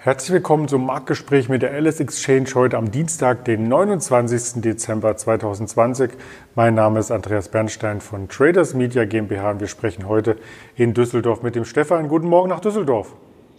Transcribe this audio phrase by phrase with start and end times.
[0.00, 4.62] Herzlich willkommen zum Marktgespräch mit der Alice Exchange heute am Dienstag, den 29.
[4.62, 6.12] Dezember 2020.
[6.54, 10.36] Mein Name ist Andreas Bernstein von Traders Media GmbH und wir sprechen heute
[10.76, 12.06] in Düsseldorf mit dem Stefan.
[12.06, 13.12] Guten Morgen nach Düsseldorf.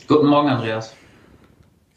[0.07, 0.95] Guten Morgen, Andreas.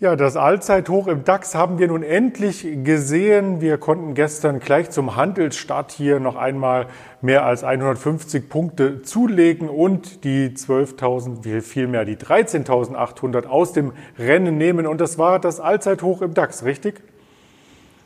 [0.03, 3.61] Ja, das Allzeithoch im DAX haben wir nun endlich gesehen.
[3.61, 6.87] Wir konnten gestern gleich zum Handelsstart hier noch einmal
[7.21, 14.89] mehr als 150 Punkte zulegen und die 12.000, vielmehr die 13.800 aus dem Rennen nehmen.
[14.89, 17.01] Und das war das Allzeithoch im DAX, richtig?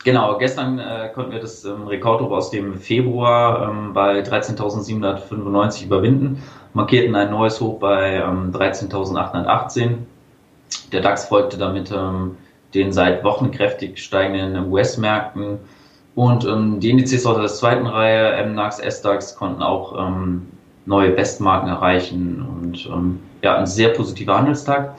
[0.04, 6.42] Genau, gestern äh, konnten wir das ähm, Rekordhoch aus dem Februar ähm, bei 13.795 überwinden,
[6.74, 9.96] markierten ein neues Hoch bei ähm, 13.818
[10.92, 12.36] der DAX folgte damit ähm,
[12.74, 15.58] den seit Wochen kräftig steigenden US-Märkten.
[16.14, 20.46] Und ähm, die Indizes aus der zweiten Reihe, MNAX, SDAX, konnten auch ähm,
[20.86, 24.94] neue Bestmarken erreichen und ähm, ja, ein sehr positiver Handelstag.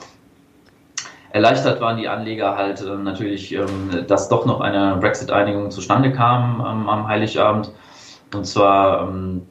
[1.31, 6.59] Erleichtert waren die Anleger halt ähm, natürlich, ähm, dass doch noch eine Brexit-Einigung zustande kam
[6.59, 7.71] ähm, am Heiligabend.
[8.33, 9.41] Und zwar, ähm,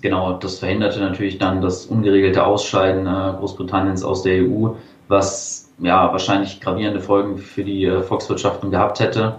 [0.00, 4.74] genau, das verhinderte natürlich dann das ungeregelte Ausscheiden äh, Großbritanniens aus der EU
[5.08, 9.36] was ja wahrscheinlich gravierende Folgen für die äh, Volkswirtschaften gehabt hätte.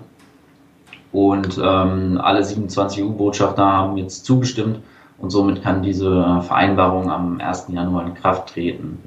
[1.11, 4.79] Und ähm, alle 27 EU-Botschafter haben jetzt zugestimmt
[5.17, 7.67] und somit kann diese Vereinbarung am 1.
[7.69, 9.01] Januar in Kraft treten.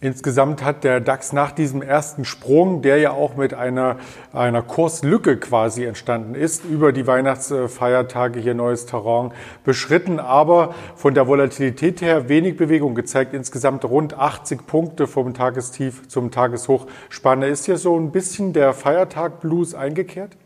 [0.00, 3.96] Insgesamt hat der DAX nach diesem ersten Sprung, der ja auch mit einer,
[4.32, 9.32] einer Kurslücke quasi entstanden ist, über die Weihnachtsfeiertage hier neues Terrain
[9.64, 13.34] beschritten, aber von der Volatilität her wenig Bewegung gezeigt.
[13.34, 16.86] Insgesamt rund 80 Punkte vom Tagestief zum Tageshoch.
[17.08, 20.36] Spanne ist hier so ein bisschen der Feiertag Blues eingekehrt?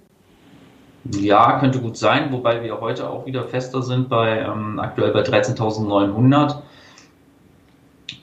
[1.11, 5.21] Ja, könnte gut sein, wobei wir heute auch wieder fester sind bei ähm, aktuell bei
[5.21, 6.63] 13.900.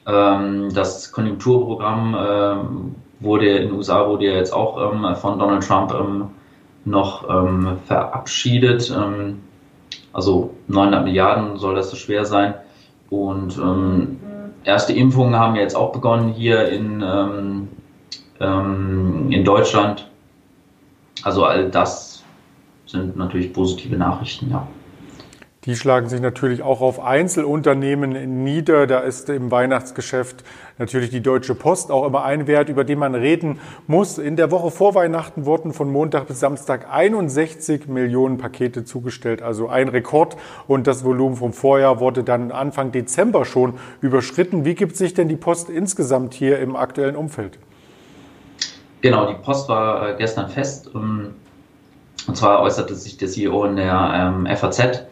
[0.09, 5.67] Ähm, das Konjunkturprogramm ähm, wurde in den USA wurde ja jetzt auch ähm, von Donald
[5.67, 5.93] Trump
[6.85, 7.25] noch
[7.85, 8.95] verabschiedet.
[10.13, 12.55] also 900 Milliarden soll das so schwer sein.
[13.09, 13.59] Und
[14.63, 17.03] erste Impfungen haben jetzt auch begonnen hier in,
[18.39, 20.09] in Deutschland.
[21.23, 22.23] Also all das
[22.87, 24.65] sind natürlich positive Nachrichten, ja.
[25.69, 28.87] Die schlagen sich natürlich auch auf Einzelunternehmen nieder.
[28.87, 30.43] Da ist im Weihnachtsgeschäft
[30.79, 34.17] natürlich die Deutsche Post auch immer ein Wert, über den man reden muss.
[34.17, 39.69] In der Woche vor Weihnachten wurden von Montag bis Samstag 61 Millionen Pakete zugestellt, also
[39.69, 40.37] ein Rekord.
[40.67, 44.65] Und das Volumen vom Vorjahr wurde dann Anfang Dezember schon überschritten.
[44.65, 47.59] Wie gibt sich denn die Post insgesamt hier im aktuellen Umfeld?
[49.01, 50.89] Genau, die Post war äh, gestern fest.
[50.95, 51.35] Ähm,
[52.27, 55.05] und zwar äußerte sich der CEO in der ähm, FAZ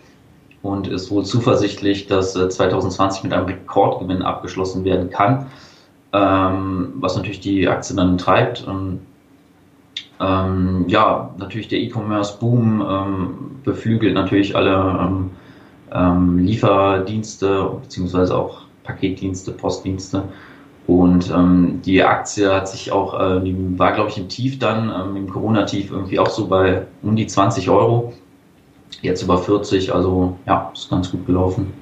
[0.68, 5.48] und ist wohl zuversichtlich, dass 2020 äh, mit einem Rekordgewinn abgeschlossen werden kann,
[6.14, 8.66] ähm, was natürlich die Aktie dann treibt.
[8.68, 9.00] Ähm,
[10.20, 13.30] ähm, ja, natürlich der E-Commerce-Boom ähm,
[13.64, 15.30] beflügelt natürlich alle ähm,
[15.94, 20.24] ähm, Lieferdienste beziehungsweise auch Paketdienste, Postdienste.
[20.88, 25.30] Und ähm, die Aktie hat sich auch, äh, war glaube ich im Tief dann, im
[25.30, 28.14] Corona-Tief irgendwie auch so bei um die 20 Euro
[29.02, 29.94] jetzt über 40.
[29.94, 31.74] Also ja, ist ganz gut gelaufen.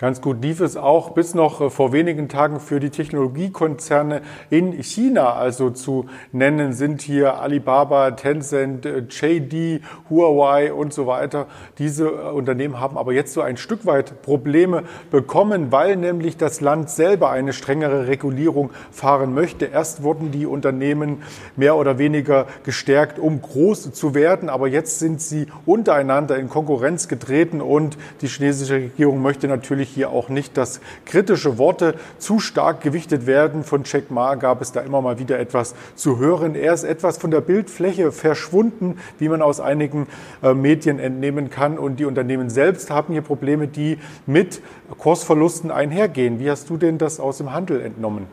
[0.00, 4.72] Ganz gut lief es auch bis noch äh, vor wenigen Tagen für die Technologiekonzerne in
[4.80, 5.32] China.
[5.32, 11.48] Also zu nennen sind hier Alibaba, Tencent, äh, JD, Huawei und so weiter.
[11.78, 16.60] Diese äh, Unternehmen haben aber jetzt so ein Stück weit Probleme bekommen, weil nämlich das
[16.60, 19.64] Land selber eine strengere Regulierung fahren möchte.
[19.64, 21.24] Erst wurden die Unternehmen
[21.56, 27.08] mehr oder weniger gestärkt, um groß zu werden, aber jetzt sind sie untereinander in Konkurrenz
[27.08, 32.80] getreten und die chinesische Regierung möchte natürlich hier auch nicht, dass kritische Worte zu stark
[32.80, 33.64] gewichtet werden.
[33.64, 36.54] Von Jack Ma gab es da immer mal wieder etwas zu hören.
[36.54, 40.06] Er ist etwas von der Bildfläche verschwunden, wie man aus einigen
[40.42, 41.78] äh, Medien entnehmen kann.
[41.78, 44.60] Und die Unternehmen selbst haben hier Probleme, die mit
[44.98, 46.38] Kursverlusten einhergehen.
[46.40, 48.26] Wie hast du denn das aus dem Handel entnommen?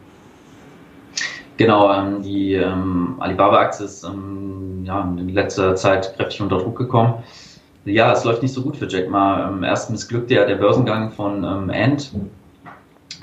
[1.58, 7.24] Genau, ähm, die ähm, Alibaba-Aktie ist ähm, ja, in letzter Zeit kräftig unter Druck gekommen.
[7.86, 9.48] Ja, es läuft nicht so gut für Jack Ma.
[9.48, 12.12] Ähm, erst missglückte ja der Börsengang von ähm, Ant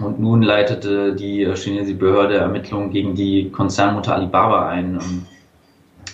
[0.01, 5.01] und nun leitete die äh, chinesische Behörde Ermittlungen gegen die Konzernmutter Alibaba ein.
[5.01, 5.27] Ähm,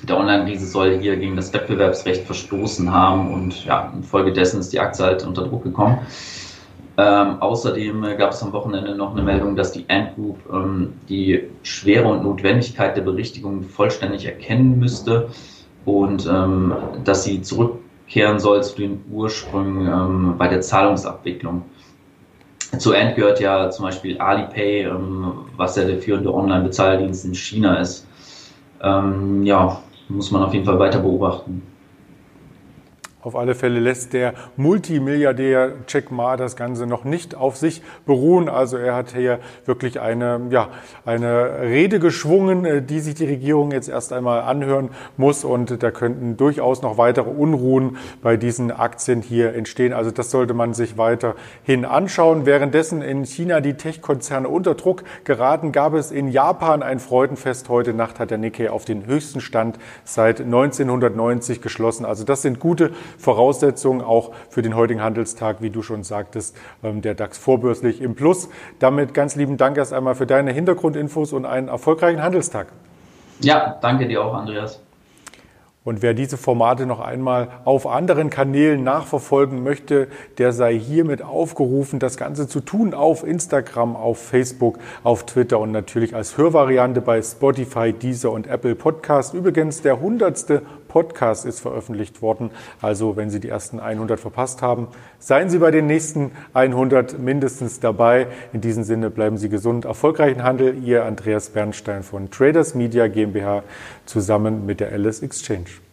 [0.08, 5.04] der Online-Riese soll hier gegen das Wettbewerbsrecht verstoßen haben und ja, infolgedessen ist die Aktie
[5.04, 5.98] halt unter Druck gekommen.
[6.96, 10.94] Ähm, außerdem äh, gab es am Wochenende noch eine Meldung, dass die Ant Group ähm,
[11.10, 15.28] die Schwere und Notwendigkeit der Berichtigung vollständig erkennen müsste
[15.84, 16.72] und ähm,
[17.04, 21.62] dass sie zurück zurückkehren soll zu den Ursprüngen ähm, bei der Zahlungsabwicklung.
[22.78, 27.76] zu Ant gehört ja zum Beispiel Alipay, ähm, was ja der führende Online-Bezahldienst in China
[27.76, 28.06] ist.
[28.82, 31.62] Ähm, ja, muss man auf jeden Fall weiter beobachten.
[33.20, 38.48] Auf alle Fälle lässt der Multimilliardär Jack Ma das Ganze noch nicht auf sich beruhen.
[38.48, 40.68] Also er hat hier wirklich eine, ja,
[41.04, 45.44] eine Rede geschwungen, äh, die sich die Regierung jetzt erst einmal anhören muss.
[45.44, 49.92] Und da könnten durchaus noch weitere Unruhen bei diesen Aktien hier entstehen.
[49.92, 52.46] Also das sollte man sich weiterhin anschauen.
[52.46, 57.68] Währenddessen in China die Tech-Konzerne unter Druck geraten, gab es in Japan ein Freudenfest.
[57.68, 62.04] Heute Nacht hat der Nikkei auf den höchsten Stand seit 1990 geschlossen.
[62.04, 67.00] Also das sind gute Voraussetzungen auch für den heutigen Handelstag, wie du schon sagtest, ähm,
[67.00, 68.48] der DAX vorbörslich im Plus.
[68.78, 72.68] Damit ganz lieben Dank erst einmal für deine Hintergrundinfos und einen erfolgreichen Handelstag.
[73.40, 74.80] Ja, danke dir auch, Andreas.
[75.88, 81.98] Und wer diese Formate noch einmal auf anderen Kanälen nachverfolgen möchte, der sei hiermit aufgerufen,
[81.98, 87.22] das Ganze zu tun auf Instagram, auf Facebook, auf Twitter und natürlich als Hörvariante bei
[87.22, 89.32] Spotify, Deezer und Apple Podcast.
[89.32, 92.50] Übrigens der hundertste Podcast ist veröffentlicht worden.
[92.80, 94.88] Also wenn Sie die ersten 100 verpasst haben,
[95.18, 98.26] seien Sie bei den nächsten 100 mindestens dabei.
[98.52, 100.82] In diesem Sinne bleiben Sie gesund, erfolgreichen Handel.
[100.82, 103.62] Ihr Andreas Bernstein von Traders Media GmbH
[104.06, 105.87] zusammen mit der Alice Exchange.